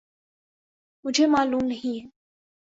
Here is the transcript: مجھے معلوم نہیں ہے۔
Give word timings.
مجھے 1.05 1.27
معلوم 1.27 1.65
نہیں 1.65 1.99
ہے۔ 1.99 2.09